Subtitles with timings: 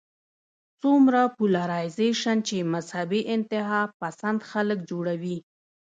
[0.81, 5.37] څومره پولرايزېشن چې مذهبي انتها پسند خلک جوړوي